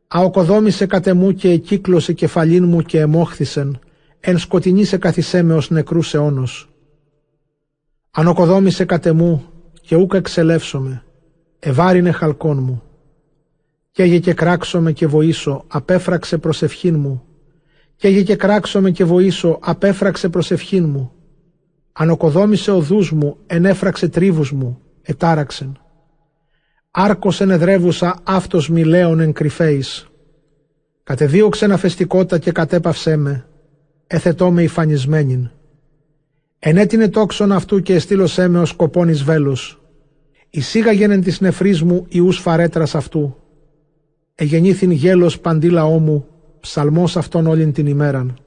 αοκοδόμησε 0.08 0.86
κατεμού 0.86 1.34
και 1.34 1.50
εκύκλωσε 1.50 2.14
κεφαλήν 2.14 2.66
μου 2.66 2.82
και 2.82 3.00
εμόχθησεν, 3.00 3.80
εν 4.20 4.38
σκοτεινή 4.38 4.84
σε 4.84 4.98
καθισέ 4.98 5.42
με 5.42 5.54
ως 5.54 5.70
νεκρούς 5.70 6.14
αιώνος. 6.14 6.70
Ανοκοδόμησε 8.12 8.86
κατεμού 8.86 9.46
και 9.82 9.96
ούκα 9.96 10.18
εξελεύσομαι, 10.18 11.04
ευάρινε 11.60 12.12
χαλκόν 12.12 12.58
μου. 12.64 12.82
Καίγε 13.92 14.20
και 14.20 14.34
κράξομαι 14.34 14.92
και 14.92 15.08
βοήσω, 15.08 15.64
απέφραξε 15.68 16.38
προσευχήν 16.38 17.00
μου. 17.00 17.24
Καίγε 17.96 18.24
και 18.24 18.36
κράξομαι 18.36 18.92
και 18.92 19.04
βοήσω, 19.04 19.60
απέφραξε 19.62 20.30
προσευχήν 20.30 20.90
μου. 20.90 21.12
Ανοκοδόμησε 21.92 22.72
οδούς 22.72 23.12
μου, 23.12 23.38
ενέφραξε 23.48 24.08
τρίβους 24.08 24.52
μου, 24.52 24.80
ετάραξεν. 25.02 25.80
Άρκος 27.02 27.42
ενεδρεύουσα 27.42 28.20
αυτός 28.24 28.70
μιλέων 28.70 29.20
εν 29.20 29.34
κρυφέης. 29.34 30.08
Κατεδίωξε 31.04 31.78
φεστικότα 31.78 32.38
και 32.38 32.52
κατέπαυσέ 32.52 33.16
με, 33.16 33.46
εθετώ 34.08 34.52
με 34.52 34.64
υφανισμένην. 34.64 35.50
Ενέτεινε 36.60 37.08
τόξον 37.08 37.52
αυτού 37.52 37.82
και 37.82 37.94
εστήλωσέ 37.94 38.48
με 38.48 38.60
ως 38.60 38.70
σκοπόν 38.70 39.10
εις 39.10 39.24
βέλος. 39.24 39.82
Εισήγαγεν 40.50 41.12
εν 41.12 41.22
τοις 41.22 41.42
νεφροίς 41.42 41.82
μου 41.82 42.06
ιούς 42.10 42.38
φαρέτρας 42.38 42.96
αυτού. 42.96 43.36
Εγενήθην 44.36 44.92
γέλως 44.92 45.40
παντί 45.40 45.70
λαώ 45.70 46.00
μου, 46.00 46.28
ψαλμός 46.60 47.18
αυτών 47.18 47.48
όλην 47.48 47.74
την 47.74 47.88
ημέραν. 47.88 48.38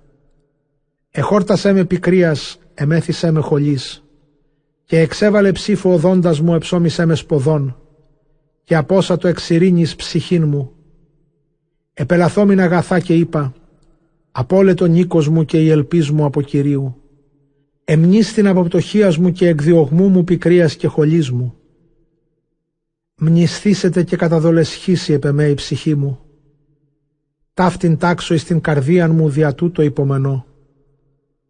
Εχόρτασέ 1.11 1.73
με 1.73 1.85
πικρίας, 1.85 2.59
εμέθυσέ 2.75 3.31
με 3.31 3.41
χολής. 3.41 4.05
Και 4.85 4.99
εξέβαλε 4.99 5.53
ψήφω 5.53 5.93
οδόντας 5.93 6.41
μου 6.41 6.55
εψώμισέ 6.55 7.05
με 7.05 7.15
σποδόν. 7.15 7.77
Και 8.65 8.77
απώσατο 8.77 9.17
εξ 9.17 9.29
ειρήνης 9.29 9.97
ψυχήν 9.97 10.49
μου. 10.49 10.73
Επελαθόμην 11.95 12.61
αγαθά 12.61 13.01
και 13.01 13.15
είπα, 13.15 13.55
απώλετο 14.33 14.87
νίκος 14.87 15.29
μου 15.29 15.45
και 15.45 15.61
η 15.61 15.71
ελπίς 15.71 16.11
μου 16.11 16.25
από 16.25 16.43
Κυρίου 16.43 17.03
εμνίστην 17.85 18.47
από 18.47 18.63
πτωχίας 18.63 19.17
μου 19.17 19.33
και 19.33 19.49
εκδιωγμού 19.49 20.09
μου 20.09 20.25
πικρίας 20.25 20.77
και 20.77 20.87
χολής 20.87 21.31
μου. 21.31 21.55
Μνηστήσετε 23.17 24.03
και 24.03 24.17
καταδολεσχίσει 24.17 25.13
επεμέ 25.13 25.49
η 25.49 25.55
ψυχή 25.55 25.95
μου. 25.95 26.19
Ταύτην 27.55 27.97
τάξω 27.97 28.35
εις 28.35 28.45
την 28.45 28.61
καρδίαν 28.61 29.11
μου 29.11 29.29
δια 29.29 29.55
τούτο 29.55 29.83
υπομενώ. 29.83 30.47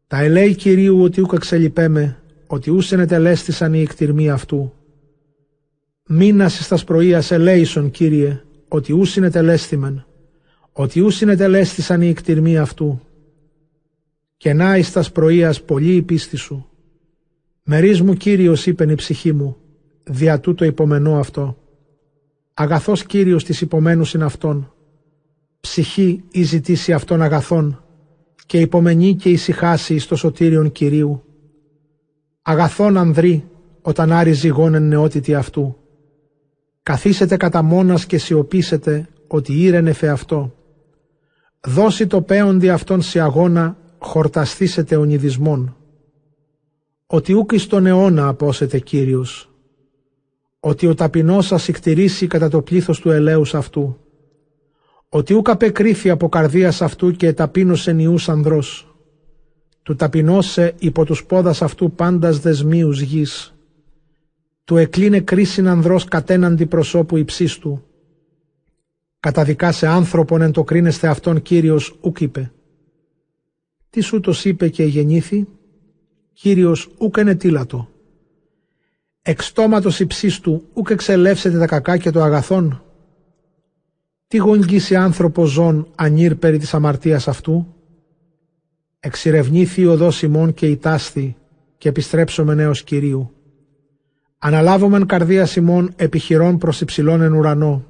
Τα 0.06 0.18
ελέη 0.18 0.54
Κυρίου 0.54 1.02
ότι 1.02 1.20
ούκ 1.20 1.32
εξελιπέμε, 1.32 2.22
ότι 2.46 2.70
ούσεν 2.70 3.00
ετελέστησαν 3.00 3.74
οι 3.74 3.80
εκτιρμοί 3.80 4.30
αυτού. 4.30 4.72
Μήνας 6.14 6.58
εις 6.60 6.68
τας 6.68 6.84
πρωίας 6.84 7.30
ελέησον 7.30 7.90
Κύριε, 7.90 8.42
ότι 8.68 8.92
ούσιν 8.92 9.22
ετελέστημεν, 9.22 10.06
ότι 10.72 11.00
ούσιν 11.00 11.28
ετελέστησαν 11.28 12.02
οι 12.02 12.08
εκτιρμοί 12.08 12.58
αυτού 12.58 13.00
και 14.36 14.52
να 14.52 14.76
εις 14.76 14.92
τας 14.92 15.12
πρωίας 15.12 15.62
πολύ 15.62 15.94
η 15.94 16.02
πίστη 16.02 16.36
σου. 16.36 16.66
Μερίς 17.62 18.00
μου 18.00 18.14
Κύριος 18.14 18.66
είπεν 18.66 18.88
η 18.88 18.94
ψυχή 18.94 19.32
μου, 19.32 19.56
δια 20.02 20.40
τούτο 20.40 20.64
υπομενώ 20.64 21.18
αυτό. 21.18 21.58
Αγαθός 22.54 23.04
Κύριος 23.04 23.44
της 23.44 23.60
υπομένους 23.60 24.14
είναι 24.14 24.24
αυτόν. 24.24 24.72
Ψυχή 25.60 26.24
η 26.30 26.42
ζητήσει 26.42 26.92
αυτόν 26.92 27.22
αγαθόν 27.22 27.84
και 28.46 28.60
υπομενεί 28.60 29.14
και 29.14 29.30
ησυχάσει 29.30 29.94
εις 29.94 30.06
το 30.06 30.16
σωτήριον 30.16 30.72
Κυρίου. 30.72 31.22
Αγαθόν 32.42 32.96
ανδρή 32.96 33.48
όταν 33.82 34.12
άριζε 34.12 34.48
γόνεν 34.48 34.88
νεότητη 34.88 35.34
αυτού. 35.34 35.76
Καθίσετε 36.82 37.36
κατά 37.36 37.62
μόνας 37.62 38.06
και 38.06 38.18
σιωπήσετε 38.18 39.08
ότι 39.26 39.62
ήρενε 39.62 39.94
αυτό. 40.02 40.54
Δώσει 41.60 42.06
το 42.06 42.22
πέοντι 42.22 42.70
αυτόν 42.70 43.02
σε 43.02 43.20
αγώνα 43.20 43.76
χορταστήσετε 43.98 44.96
ονειδισμόν, 44.96 45.76
ότι 47.06 47.32
ούκ 47.34 47.52
εις 47.52 47.66
τον 47.66 47.86
αιώνα 47.86 48.28
απόσετε 48.28 48.78
Κύριος, 48.78 49.50
ότι 50.60 50.86
ο 50.86 50.94
ταπεινός 50.94 51.46
σας 51.46 51.68
εκτηρήσει 51.68 52.26
κατά 52.26 52.48
το 52.48 52.62
πλήθος 52.62 53.00
του 53.00 53.10
ελέους 53.10 53.54
αυτού, 53.54 53.96
ότι 55.08 55.34
ούκ 55.34 55.50
απεκρίθη 55.50 56.10
από 56.10 56.28
καρδίας 56.28 56.82
αυτού 56.82 57.10
και 57.10 57.26
εταπείνωσε 57.26 57.92
νιούς 57.92 58.28
ανδρός, 58.28 58.96
του 59.82 59.94
ταπεινώσε 59.94 60.74
υπό 60.78 61.04
τους 61.04 61.24
πόδας 61.24 61.62
αυτού 61.62 61.92
πάντας 61.92 62.40
δεσμίους 62.40 63.00
γης, 63.00 63.54
του 64.64 64.76
εκλίνε 64.76 65.20
κρίσιν 65.20 65.68
ανδρός 65.68 66.04
κατέναντι 66.04 66.66
προσώπου 66.66 67.16
υψίστου, 67.16 67.84
καταδικάσε 69.20 69.86
άνθρωπον 69.86 70.40
εν 70.40 70.52
το 70.52 70.64
κρίνεστε 70.64 71.08
αυτόν 71.08 71.42
Κύριος 71.42 71.98
ούκ 72.00 72.20
είπε, 72.20 72.52
τις 73.90 74.06
σου 74.06 74.20
το 74.20 74.40
είπε 74.44 74.68
και 74.68 74.84
γεννήθη, 74.84 75.46
Κύριος 76.32 76.90
ούκ 76.98 77.18
τίλατο. 77.36 77.88
Εξ 79.22 79.46
στόματος 79.46 80.00
υψίστου 80.00 80.68
ούκ 80.72 80.90
εξελεύσετε 80.90 81.58
τα 81.58 81.66
κακά 81.66 81.96
και 81.96 82.10
το 82.10 82.22
αγαθόν. 82.22 82.82
Τι 84.26 84.36
γονγήσει 84.36 84.96
άνθρωπος 84.96 85.50
ζών 85.50 85.86
ανήρ 85.94 86.34
περί 86.34 86.58
της 86.58 86.74
αμαρτίας 86.74 87.28
αυτού. 87.28 87.74
Εξηρευνήθη 89.00 89.86
οδός 89.86 90.22
ημών 90.22 90.54
και 90.54 90.66
η 90.66 90.76
τάστη 90.76 91.36
και 91.78 91.88
επιστρέψομεν 91.88 92.58
έως 92.58 92.82
Κυρίου. 92.82 93.30
Αναλάβομεν 94.44 95.06
καρδία 95.06 95.48
ημών 95.56 95.92
επιχειρών 95.96 96.58
προς 96.58 96.80
υψηλών 96.80 97.20
εν 97.20 97.32
ουρανό. 97.32 97.84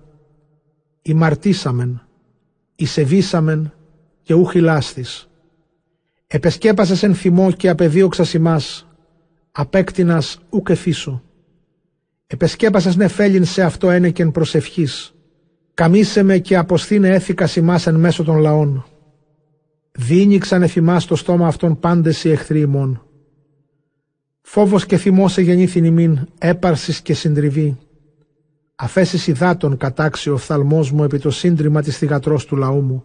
Ημαρτήσαμεν, 1.03 2.07
εισεβήσαμεν 2.77 3.73
και 4.23 4.35
ούχι 4.35 4.61
λάστης 4.61 5.29
Επεσκέπασες 6.27 7.03
εν 7.03 7.15
θυμό 7.15 7.51
και 7.51 7.69
απεδίωξας 7.69 8.35
ημάς, 8.35 8.87
απέκτηνας 9.53 10.39
ουκ 10.51 10.69
εφίσου. 10.69 11.21
Επεσκέπασες 12.27 12.97
νεφέλιν 12.97 13.45
σε 13.45 13.63
αυτό 13.63 13.91
ένεκεν 13.91 14.31
προσευχής. 14.31 15.15
Καμίσε 15.75 16.23
με 16.23 16.39
και 16.39 16.57
αποστήνε 16.57 17.09
έθικα 17.09 17.49
ημάς 17.57 17.87
εν 17.87 17.95
μέσω 17.95 18.25
των 18.25 18.37
λαών. 18.37 18.85
Δίνηξαν 19.93 20.63
εφημάς 20.63 21.07
το 21.07 21.17
στόμα 21.17 21.47
αυτών 21.47 21.79
πάντες 21.81 22.25
οι 22.25 22.31
εχθροί 22.31 22.61
ημών. 22.61 23.07
Φόβος 24.43 24.87
και 24.87 24.97
θυμός 24.97 25.39
εγεννήθην 25.39 25.85
ημίν, 25.85 26.19
έπαρσης 26.39 27.01
και 27.01 27.15
συντριβή. 27.15 27.79
Αφέσεις 28.75 29.27
υδάτων 29.27 29.77
κατάξει 29.77 30.31
ο 30.31 30.33
οφθαλμός 30.33 30.91
μου 30.91 31.05
επί 31.05 31.19
το 31.19 31.31
σύντριμα 31.31 31.83
της 31.83 31.99
θυγατρός 31.99 32.47
του 32.47 32.57
λαού 32.57 32.81
μου. 32.81 33.05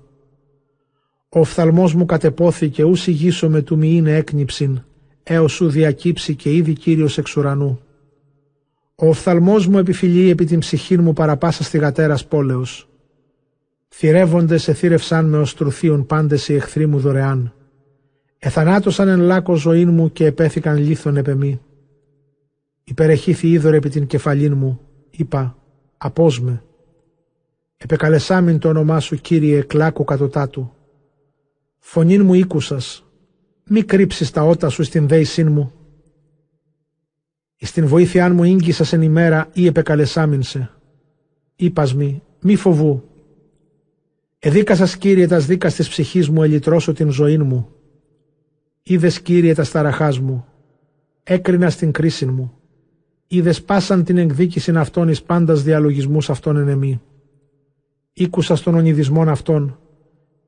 Ο 1.29 1.39
οφθαλμός 1.39 1.93
μου 1.93 2.05
κατεπόθηκε 2.05 2.83
ου 2.83 2.95
με 3.49 3.61
του 3.61 3.77
μη 3.77 3.95
είναι 3.95 4.15
έκνυψην, 4.15 4.83
έως 5.23 5.51
σου 5.53 5.69
διακύψει 5.69 6.35
και 6.35 6.53
ήδη 6.53 6.73
Κύριος 6.73 7.17
εξ 7.17 7.35
ουρανού. 7.35 7.79
Ο 8.95 9.07
οφθαλμός 9.07 9.67
μου 9.67 9.77
επιφυλεί 9.77 10.29
επί 10.29 10.45
την 10.45 10.59
ψυχή 10.59 10.97
μου 10.97 11.13
παραπάσα 11.13 11.63
στη 11.63 11.77
γατέρας 11.77 12.25
πόλεως. 12.25 12.89
Θυρεύονται 13.87 14.57
θύρευσαν 14.57 15.25
με 15.25 15.37
ως 15.37 15.55
τρουθείων 15.55 16.05
πάντες 16.05 16.47
οι 16.47 16.53
εχθροί 16.53 16.85
μου 16.85 16.99
δωρεάν. 16.99 17.53
Εθανάτωσαν 18.47 19.07
εν 19.07 19.19
λάκκο 19.19 19.55
ζωή 19.55 19.85
μου 19.85 20.11
και 20.11 20.25
επέθηκαν 20.25 20.77
λίθον 20.77 21.17
επεμή. 21.17 21.61
Υπερεχήθη 22.83 23.49
είδωρε 23.49 23.77
επί 23.77 23.89
την 23.89 24.07
κεφαλήν 24.07 24.53
μου, 24.53 24.79
είπα, 25.09 25.57
απόσμε. 25.97 26.63
Επεκαλεσάμιν 27.77 28.59
το 28.59 28.69
όνομά 28.69 28.99
σου, 28.99 29.15
Κύριε, 29.15 29.61
κλάκου 29.61 30.03
κατωτάτου. 30.03 30.71
Φωνήν 31.79 32.25
μου 32.25 32.33
ήκουσας, 32.33 33.05
μη 33.67 33.83
κρύψεις 33.83 34.31
τα 34.31 34.43
ότα 34.43 34.69
σου 34.69 34.83
στην 34.83 35.07
δέησήν 35.07 35.51
μου. 35.51 35.73
Εις 37.57 37.71
την 37.71 37.87
βοήθειά 37.87 38.33
μου 38.33 38.43
ίγκυσας 38.43 38.93
εν 38.93 39.01
ημέρα 39.01 39.49
ή 39.53 39.65
επεκαλεσάμιν 39.65 40.43
σε. 40.43 40.69
Είπας 41.55 41.95
μη, 41.95 42.21
μη 42.41 42.55
φοβού. 42.55 43.03
Εδίκασας, 44.39 44.97
Κύριε, 44.97 45.27
τας 45.27 45.45
δίκας 45.45 45.75
της 45.75 45.89
ψυχής 45.89 46.29
μου, 46.29 46.43
ελιτρώσω 46.43 46.93
την 46.93 47.09
ζωή 47.09 47.37
μου. 47.37 47.71
Είδες 48.89 49.21
Κύριε 49.21 49.53
τα 49.53 49.63
σταραχάς 49.63 50.19
μου, 50.19 50.45
έκρινα 51.23 51.69
στην 51.69 51.91
κρίση 51.91 52.25
μου. 52.25 52.53
Είδες 53.27 53.63
πάσαν 53.63 54.03
την 54.03 54.17
εκδίκηση 54.17 54.71
αυτών 54.75 55.09
εις 55.09 55.23
πάντας 55.23 55.63
διαλογισμούς 55.63 56.29
αυτών 56.29 56.57
εν 56.57 56.67
εμή. 56.67 57.01
Ήκουσα 58.13 58.55
στον 58.55 58.75
ονειδισμόν 58.75 59.29
αυτών, 59.29 59.79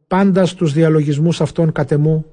πάντας 0.07 0.53
τους 0.53 0.73
διαλογισμούς 0.73 1.41
αυτών 1.41 1.71
κατεμού, 1.71 2.25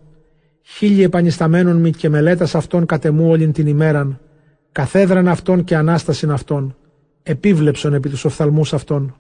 χίλιοι 0.62 1.02
επανισταμένων 1.04 1.76
μη 1.76 1.90
και 1.90 2.08
μελέτας 2.08 2.54
αυτών 2.54 2.86
κατεμού 2.86 3.28
όλην 3.28 3.52
την 3.52 3.66
ημέραν, 3.66 4.20
καθέδραν 4.72 5.28
αυτών 5.28 5.64
και 5.64 5.76
ανάστασιν 5.76 6.30
αυτών, 6.30 6.76
επίβλεψον 7.22 7.94
επί 7.94 8.08
τους 8.08 8.24
οφθαλμούς 8.24 8.72
αυτών. 8.72 9.16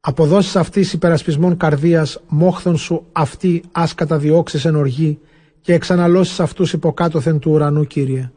Αποδόσεις 0.00 0.56
αυτής 0.56 0.92
υπερασπισμών 0.92 1.56
καρδίας, 1.56 2.22
μόχθον 2.28 2.76
σου 2.76 3.06
αυτή 3.12 3.62
άσκατα 3.72 4.18
διώξεις 4.18 4.64
εν 4.64 4.76
οργή, 4.76 5.18
και 5.60 5.72
εξαναλώσεις 5.72 6.40
αυτούς 6.40 6.72
υποκάτωθεν 6.72 7.38
του 7.38 7.50
ουρανού, 7.50 7.84
Κύριε. 7.84 8.30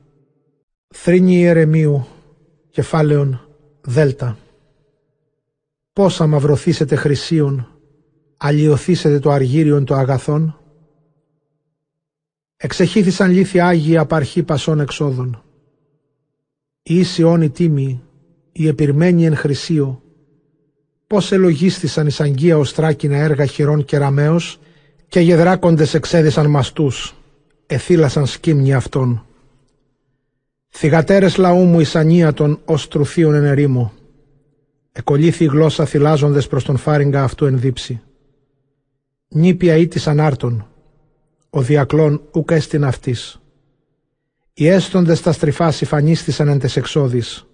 Θρήνη 0.88 1.36
Ιερεμίου, 1.36 2.08
κεφάλαιον 2.70 3.48
Δέλτα. 3.82 4.38
Πώς 5.94 6.22
αμαυρωθήσετε 6.22 6.96
χρυσίων, 6.96 7.68
αλλοιωθήσετε 8.38 9.20
το 9.20 9.32
αργύριον 9.32 9.86
το 9.86 9.96
αγαθόν; 9.96 10.58
Εξεχήθησαν 12.58 13.32
λύθη 13.32 13.60
Άγιοι 13.60 13.98
απαρχή 13.98 14.44
πασών 14.44 14.80
εξόδων. 14.80 15.44
Οι 16.84 17.00
ίσιον 17.00 17.52
τίμοι, 17.52 18.04
οι 18.52 18.68
επιρμένοι 18.68 19.26
εν 19.26 19.36
χρυσίο, 19.36 20.02
πώς 21.08 21.32
ελογίστησαν 21.32 22.08
εις 22.08 22.22
αγγεία 22.22 22.58
οστράκινα 22.58 23.18
έργα 23.18 23.46
χειρών 23.46 23.86
και 23.86 23.98
ραμαίος, 23.98 24.60
και 25.14 25.20
γεδράκοντες 25.20 25.94
εξέδισαν 25.94 26.50
μαστούς, 26.50 27.16
εθύλασαν 27.66 28.26
σκύμνοι 28.26 28.74
αυτών. 28.74 29.26
Θυγατέρες 30.70 31.38
λαού 31.38 31.64
μου 31.64 31.80
ησανίατον 31.80 32.60
ως 32.66 32.88
τρουθείων 32.88 33.34
εν 33.34 33.44
ερήμο. 33.44 33.94
Εκολύθη 34.92 35.44
η 35.44 35.48
γλώσσα 35.48 35.86
θυλάζοντες 35.86 36.48
προς 36.48 36.64
τον 36.64 36.78
φάριγγα 36.78 37.24
αυτού 37.24 37.46
εν 37.46 37.60
δίψη. 37.60 38.02
Νήπια 39.28 39.76
ή 39.78 39.88
της 39.88 40.08
ανάρτων, 40.08 40.68
ο 41.50 41.62
διακλών 41.62 42.22
ουκ 42.34 42.52
έστειν 42.52 42.84
αυτής. 42.84 43.42
Οι 44.54 44.68
έστοντες 44.68 45.22
τα 45.22 45.32
στριφά 45.32 45.72
συφανίστησαν 45.72 46.48
εν 46.48 46.60
τες 46.60 46.76
εξόδης, 46.76 47.46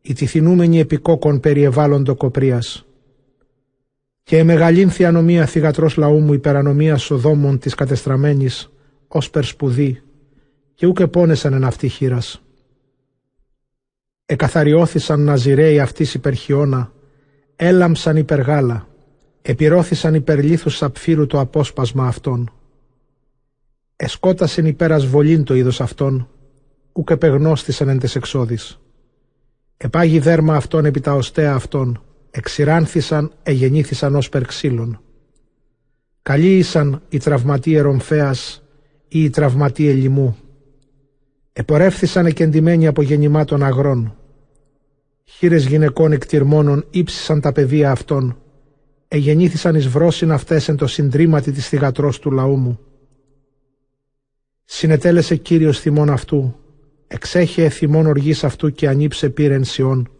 οι 0.00 0.12
τυθινούμενοι 0.12 0.78
επικόκον 0.78 1.40
περιεβάλλοντο 1.40 2.14
κοπρίας 2.14 2.87
και 4.28 4.38
εμεγαλύνθη 4.38 5.04
ανομία 5.04 5.46
θυγατρός 5.46 5.96
λαού 5.96 6.20
μου 6.20 6.32
υπερανομία 6.32 6.96
σοδόμων 6.96 7.58
της 7.58 7.74
κατεστραμμένης 7.74 8.72
ως 9.08 9.30
περσπουδή 9.30 10.02
και 10.74 10.86
ούκ 10.86 11.00
επώνεσαν 11.00 11.52
εν 11.52 11.64
αυτή 11.64 11.88
χείρας. 11.88 12.42
Εκαθαριώθησαν 14.26 15.20
ναζιρέοι 15.20 15.80
αυτής 15.80 16.14
υπερχιώνα, 16.14 16.92
έλαμψαν 17.56 18.16
υπεργάλα, 18.16 18.88
επιρώθησαν 19.42 20.14
υπερλήθους 20.14 20.76
σαπφύρου 20.76 21.26
το 21.26 21.40
απόσπασμα 21.40 22.06
αυτών. 22.06 22.52
Εσκότασεν 23.96 24.66
υπέρας 24.66 25.06
βολήν 25.06 25.44
το 25.44 25.54
είδος 25.54 25.80
αυτών, 25.80 26.28
ούκ 26.92 27.10
επεγνώστησαν 27.10 27.88
εν 27.88 27.98
τες 27.98 28.16
εξόδης. 28.16 28.80
Επάγει 29.76 30.18
δέρμα 30.18 30.54
αυτών 30.54 30.84
επί 30.84 31.00
τα 31.00 31.14
οστέα 31.14 31.54
αυτών, 31.54 32.02
εξηράνθησαν, 32.30 33.32
εγεννήθησαν 33.42 34.14
ως 34.14 34.28
περξύλων. 34.28 35.00
Καλοί 36.22 36.56
ήσαν 36.56 37.02
οι 37.08 37.18
τραυματίες 37.18 37.78
ερομφέας 37.78 38.62
ή 39.08 39.24
οι 39.24 39.30
τραυματίες 39.30 39.94
λοιμού. 39.94 40.36
Επορεύθησαν 41.52 42.26
εκεντημένοι 42.26 42.86
από 42.86 43.02
γεννημάτων 43.02 43.62
αγρών. 43.62 44.16
Χείρες 45.24 45.66
γυναικών 45.66 46.12
εκτιρμόνων 46.12 46.86
ύψισαν 46.90 47.40
τα 47.40 47.52
παιδεία 47.52 47.90
αυτών. 47.90 48.38
Εγεννήθησαν 49.08 49.74
εις 49.74 49.88
βρόσιν 49.88 50.32
αυτές 50.32 50.68
εν 50.68 50.76
το 50.76 50.86
συντρίμματι 50.86 51.52
της 51.52 51.68
θυγατρός 51.68 52.18
του 52.18 52.30
λαού 52.30 52.56
μου. 52.56 52.78
Συνετέλεσε 54.64 55.36
Κύριος 55.36 55.80
θυμών 55.80 56.10
αυτού, 56.10 56.56
εξέχε 57.06 57.68
θυμών 57.68 58.06
οργής 58.06 58.44
αυτού 58.44 58.70
και 58.72 58.88
ανήψε 58.88 59.30
πύρεν 59.30 59.64
σιών 59.64 60.17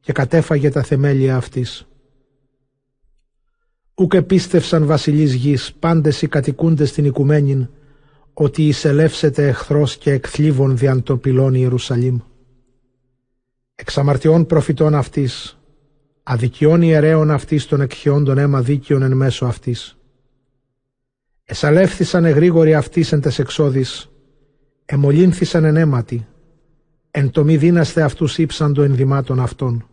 και 0.00 0.12
κατέφαγε 0.12 0.70
τα 0.70 0.82
θεμέλια 0.82 1.36
αυτής. 1.36 1.84
Ούκ 3.94 4.14
επίστευσαν 4.14 4.86
βασιλείς 4.86 5.34
γης, 5.34 5.72
πάντες 5.78 6.22
οι 6.22 6.28
κατοικούντες 6.28 6.88
στην 6.88 7.04
οικουμένην, 7.04 7.68
ότι 8.32 8.66
εισελεύσετε 8.66 9.48
εχθρός 9.48 9.96
και 9.96 10.12
εκθλίβων 10.12 10.76
διαν 10.76 11.02
το 11.02 11.16
πυλών 11.16 11.54
Ιερουσαλήμ. 11.54 12.18
Εξαμαρτιών 13.74 14.46
προφητών 14.46 14.94
αυτής, 14.94 15.58
αδικιών 16.22 16.82
ιερέων 16.82 17.30
αυτής 17.30 17.66
των 17.66 17.80
εκχαιών 17.80 18.38
αίμα 18.38 18.62
δίκαιων 18.62 19.02
εν 19.02 19.12
μέσω 19.12 19.46
αυτής. 19.46 19.98
Εσαλεύθησαν 21.44 22.24
εγρήγοροι 22.24 22.74
αυτής 22.74 23.12
εν 23.12 23.20
τες 23.20 23.38
εξόδης, 23.38 24.10
εμολύνθησαν 24.84 25.64
εν 25.64 25.76
αίματι, 25.76 26.26
εν 27.10 27.30
το 27.30 27.44
μη 27.44 27.56
δίναστε 27.56 28.02
αυτούς 28.02 28.38
ύψαντο 28.38 28.82
ενδυμάτων 28.82 29.40
αυτών. 29.40 29.88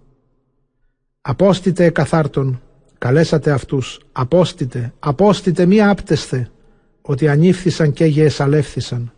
Απόστητε 1.21 1.85
εκαθάρτων, 1.85 2.61
καλέσατε 2.97 3.51
αυτούς, 3.51 3.99
απόστητε, 4.11 4.93
απόστητε 4.99 5.65
μη 5.65 5.81
άπτεσθε, 5.81 6.49
ότι 7.01 7.27
ανήφθησαν 7.27 7.93
και 7.93 8.05
γεεσαλεύθησαν. 8.05 9.13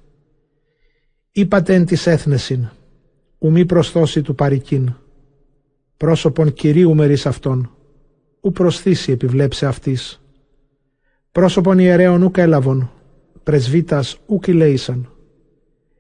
Είπατε 1.32 1.74
εν 1.74 1.86
της 1.86 2.08
έθνεσιν, 2.08 2.70
ου 3.38 3.52
μη 3.52 3.66
προσθώσει 3.66 4.22
του 4.22 4.36
παρικίν, 4.36 4.94
πρόσωπον 5.98 6.54
Κυρίου 6.54 6.96
μερίς 6.96 7.26
αυτών, 7.26 7.72
ου 8.42 8.52
προσθήσει 8.52 9.12
επιβλέψε 9.12 9.66
αυτής. 9.66 10.22
Πρόσωπον 11.32 11.80
ιερέων 11.80 12.24
ουκ 12.24 12.38
έλαβον, 12.38 12.92
πρεσβύτας 13.44 14.18
ουκ 14.26 14.48
ηλέησαν. 14.48 15.14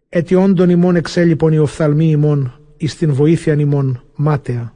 Έτι 0.10 0.36
όντων 0.36 0.70
ημών 0.70 0.96
εξέλιπον 0.96 1.54
οι 1.54 1.58
οφθαλμοί 1.58 2.10
ημών, 2.10 2.60
εις 2.78 2.96
την 2.96 3.14
βοήθειαν 3.14 3.60
ημών 3.60 4.04
μάταια 4.16 4.74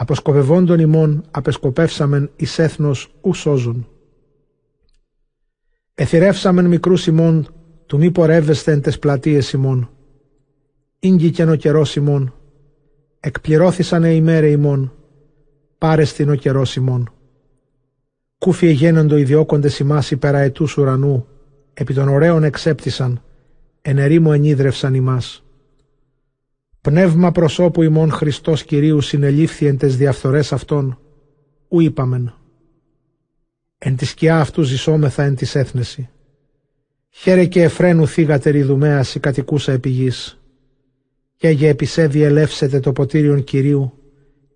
αποσκοπευόντων 0.00 0.78
ημών 0.78 1.24
απεσκοπεύσαμεν 1.30 2.30
εις 2.36 2.58
έθνος 2.58 3.14
ου 3.20 3.34
σώζουν. 3.34 3.88
Εθυρεύσαμεν 5.94 6.66
μικρούς 6.66 7.06
ημών 7.06 7.46
του 7.86 7.98
μη 7.98 8.10
πορεύεστε 8.10 8.72
εν 8.72 8.80
τες 8.80 8.98
πλατείες 8.98 9.52
ημών. 9.52 9.90
Ήγγικεν 10.98 11.48
ο 11.48 11.54
καιρός 11.54 11.96
ημών. 11.96 12.34
Εκπληρώθησαν 13.20 14.04
οι 14.04 14.12
ημέρε 14.14 14.50
ημών. 14.50 14.92
Πάρεστην 15.78 16.30
ο 16.30 16.34
καιρός 16.34 16.76
ημών. 16.76 17.12
Κούφι 18.38 18.66
εγένοντο 18.66 19.16
οι 19.16 19.24
διώκοντες 19.24 19.78
ημάς 19.78 20.10
υπέρα 20.10 20.38
ετούς 20.38 20.76
ουρανού, 20.76 21.26
επί 21.74 21.94
των 21.94 22.08
ωραίων 22.08 22.42
εξέπτησαν, 22.44 23.22
εν 23.82 23.98
ερήμο 23.98 24.30
ενίδρευσαν 24.34 24.94
ημάς. 24.94 25.42
Πνεύμα 26.80 27.32
προσώπου 27.32 27.82
ημών 27.82 28.10
Χριστός 28.10 28.64
Κυρίου 28.64 29.00
συνελήφθη 29.00 29.66
εν 29.66 29.78
τες 29.78 29.96
διαφθορές 29.96 30.52
αυτών, 30.52 30.98
ου 31.68 31.80
είπαμεν. 31.80 32.34
Εν 33.78 33.96
τη 33.96 34.04
σκιά 34.04 34.40
αυτού 34.40 34.62
ζησόμεθα 34.62 35.22
εν 35.22 35.34
της 35.34 35.54
έθνεση. 35.54 36.08
Χαίρε 37.10 37.44
και 37.46 37.62
εφραίνου 37.62 38.06
θύγατε 38.06 38.50
ριδουμέας 38.50 39.14
η 39.14 39.20
κατοικούσα 39.20 39.72
επί 39.72 39.88
γης. 39.88 40.38
Και 41.36 41.48
για 41.48 41.68
επισέδι 41.68 42.22
ελεύσετε 42.22 42.80
το 42.80 42.92
ποτήριον 42.92 43.44
Κυρίου, 43.44 43.92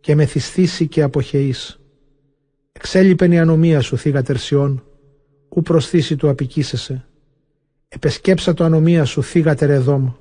και 0.01 0.15
μεθυσθήσει 0.15 0.87
και 0.87 1.03
αποχαιείς. 1.03 1.81
Εξέλιπεν 2.73 3.33
η 3.33 3.39
ανομία 3.41 3.81
σου, 3.81 3.97
θύγα 3.97 4.23
τερσιών, 4.23 4.85
ου 5.49 5.63
προσθήσει 5.63 6.17
του 6.17 6.29
απικήσεσαι. 6.29 7.07
Επεσκέψα 7.95 8.55
το 8.55 8.65
ανομία 8.65 9.05
σου, 9.05 9.23
θύγα 9.23 9.55
τερεδόμ, 9.55 10.13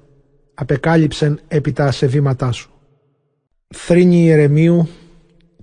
απεκάλυψεν 0.54 1.40
επί 1.48 1.72
τα 1.72 1.86
ασεβήματά 1.86 2.52
σου. 2.52 2.72
Θρήνη 3.68 4.24
Ιερεμίου, 4.24 4.88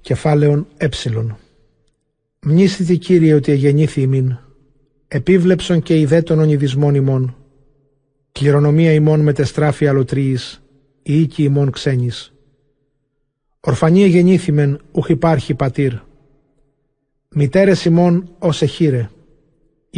κεφάλαιον 0.01 0.66
έψιλον. 0.77 1.37
Μνήσθητη 2.40 2.99
Κύριε 2.99 3.35
ότι 3.35 3.53
εγεννήθη 3.53 4.01
ημίν, 4.01 4.37
επίβλεψον 5.09 5.83
και 5.83 5.99
ιδέτων 5.99 6.38
ονειδισμών 6.38 6.94
ημών, 6.94 7.37
κληρονομία 8.33 8.92
ημών 8.92 9.21
μετεστράφη 9.21 9.87
αλωτρίης, 9.87 10.62
η 11.03 11.21
οίκη 11.21 11.42
ημών 11.42 11.71
ξένης. 11.71 12.33
Ορφανή 13.61 14.03
εγεννήθημεν, 14.03 14.81
ουχ 14.92 15.09
υπάρχει 15.09 15.55
πατήρ. 15.55 15.92
Μητέρες 17.35 17.85
ημών 17.85 18.29
ως 18.38 18.62
εχείρε, 18.62 19.09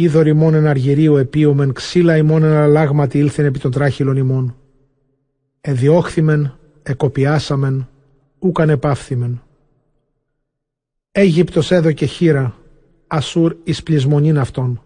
είδωρ 0.01 0.27
ημών 0.27 0.53
εν 0.53 0.67
αργυρίου 0.67 1.15
επίομεν, 1.15 1.73
ξύλα 1.73 2.17
ημών 2.17 2.43
εν 2.43 2.51
αλλάγματι 2.51 3.17
ήλθεν 3.17 3.45
επί 3.45 3.59
των 3.59 3.71
τράχυλων 3.71 4.17
ημών. 4.17 4.55
Εδιώχθημεν, 5.61 6.57
εκοπιάσαμεν, 6.83 7.89
ούκαν 8.39 8.69
επάφθημεν. 8.69 9.41
Αίγυπτος 11.11 11.71
έδωκε 11.71 12.05
χείρα, 12.05 12.55
Ασούρ 13.07 13.55
εις 13.63 13.83
πλεισμονήν 13.83 14.37
αυτών. 14.37 14.81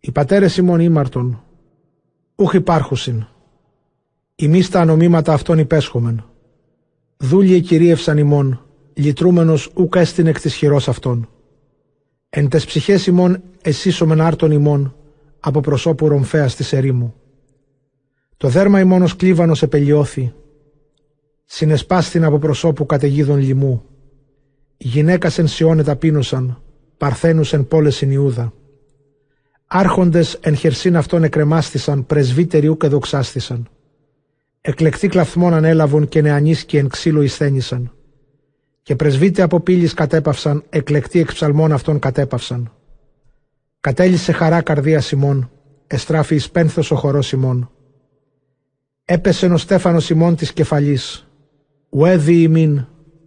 Οι 0.00 0.10
πατέρες 0.10 0.56
ημών 0.56 0.80
ήμαρτον, 0.80 1.42
ούχ 2.34 2.54
υπάρχουσιν. 2.54 3.26
Εμείς 4.36 4.70
τα 4.70 4.80
ανομήματα 4.80 5.32
αυτών 5.32 5.58
υπέσχομεν. 5.58 6.24
Δούλοι 7.16 7.60
κυρίευσαν 7.60 8.18
ημών, 8.18 8.64
λυτρούμενος 8.94 9.70
ούκα 9.74 10.00
έστειν 10.00 10.26
εκ 10.26 10.40
της 10.40 10.54
χειρός 10.54 10.88
αυτών. 10.88 11.28
Εν 12.32 12.48
τες 12.48 12.64
ψυχές 12.64 13.06
ημών 13.06 13.42
εσύσομεν 13.62 14.20
άρτων 14.20 14.50
ημών, 14.50 14.94
από 15.40 15.60
προσώπου 15.60 16.08
ρομφέας 16.08 16.56
της 16.56 16.72
ερήμου. 16.72 17.14
Το 18.36 18.48
δέρμα 18.48 18.80
ημών 18.80 19.02
ως 19.02 19.16
κλίβανος 19.16 19.62
επελιώθη, 19.62 20.32
συνεσπάστην 21.44 22.24
από 22.24 22.38
προσώπου 22.38 22.86
καταιγίδων 22.86 23.38
λοιμού. 23.38 23.84
Γυναίκας 24.76 25.38
εν 25.38 25.46
Σιώνε 25.46 25.82
ταπείνωσαν, 25.82 26.62
παρθένους 26.96 27.52
εν 27.52 27.68
πόλες 27.68 28.02
εν 28.02 28.10
Ιούδα. 28.10 28.52
Άρχοντες 29.66 30.38
εν 30.40 30.54
χερσίν 30.54 30.96
αυτών 30.96 31.24
εκρεμάστησαν, 31.24 32.06
πρεσβύτεροι 32.06 32.68
ούκ 32.68 32.82
εδοξάστησαν. 32.82 33.68
Εκλεκτοί 34.60 35.08
κλαθμόν 35.08 35.54
ανέλαβον 35.54 36.08
και 36.08 36.20
νεανίσκοι 36.20 36.76
εν 36.76 36.88
ξύλο 36.88 37.22
εισθένησαν. 37.22 37.92
Και 38.82 38.96
πρεσβήτε 38.96 39.42
από 39.42 39.60
πύλης 39.60 39.94
κατέπαυσαν, 39.94 40.64
εκλεκτοί 40.68 41.18
εξ 41.18 41.34
ψαλμών 41.34 41.72
αυτών 41.72 41.98
κατέπαυσαν. 41.98 42.72
Κατέλησε 43.80 44.32
χαρά 44.32 44.62
καρδία 44.62 45.00
Σιμών, 45.00 45.50
εστράφη 45.86 46.34
εις 46.34 46.50
πένθος 46.50 46.90
ο 46.90 46.96
χορός 46.96 47.26
Σιμών. 47.26 47.70
Έπεσε 49.04 49.46
ο 49.46 49.56
Στέφανος 49.56 50.04
Σιμών 50.04 50.36
της 50.36 50.52
κεφαλής, 50.52 51.28
ουέδι 51.88 52.42
ημίν, 52.42 52.86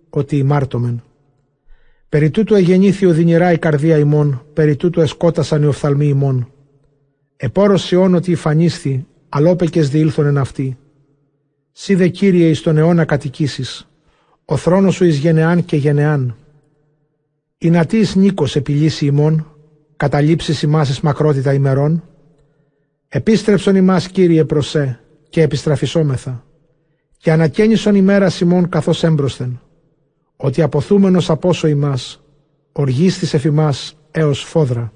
ότι 0.10 0.38
ημάρτωμεν. 0.38 1.04
Περί 2.10 2.30
τούτου 2.30 2.56
εγεννήθη 2.56 3.06
οδυνηρά 3.06 3.52
η 3.52 3.58
καρδία 3.58 3.98
ημών, 3.98 4.46
περί 4.54 4.76
τούτου 4.76 5.02
εσκότασαν 5.02 5.64
οι 5.64 5.66
οφθαλμοί 5.66 6.08
ημών. 6.08 6.52
Επόρος 7.36 7.84
Σιών 7.84 8.16
ότι 8.16 8.32
υφανίσθη, 8.32 9.08
αλόπεκες 9.30 9.90
διήλθον 9.90 10.26
εν 10.26 10.38
αυτή. 10.38 10.78
Σύ 11.72 11.96
δε 11.96 12.08
Κύριε 12.08 12.50
εις 12.50 12.62
τον 12.62 12.78
αιώνα 12.78 13.06
κατοικήσεις, 13.06 13.90
ο 14.46 14.58
θρόνος 14.58 14.96
σου 14.96 15.06
εις 15.06 15.18
γενεάν 15.18 15.66
και 15.66 15.76
γενεάν. 15.76 16.36
Η 17.58 17.70
νατής 17.70 18.16
νίκος 18.16 18.56
επιλύσει 18.56 19.06
ημών, 19.06 19.48
καταλήψεις 19.96 20.62
ημάς 20.62 20.90
εις 20.90 21.00
μακρότητα 21.02 21.54
ημερών. 21.54 22.04
Επίστρεψον 23.08 23.76
ημάς 23.76 24.08
Κύριε 24.08 24.46
προσέ 24.46 25.00
και 25.30 25.42
επιστραφισόμεθα 25.42 26.44
και 27.18 27.32
ανακαίνισον 27.32 27.96
ημέρας 27.96 28.40
ημών 28.40 28.70
καθώς 28.70 29.04
έμπροσθεν 29.04 29.60
ότι 30.38 30.62
αποθούμενος 30.62 31.30
απόσο 31.30 31.68
ημάς, 31.68 32.22
οργίστης 32.72 33.34
εφημάς 33.34 33.98
έως 34.12 34.44
φόδρα. 34.44 34.94